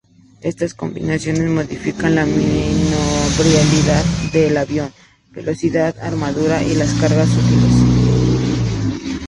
[0.41, 4.89] Estas combinaciones modifican la maniobrabilidad del avión,
[5.29, 9.19] velocidad, armadura, y las cargas útiles.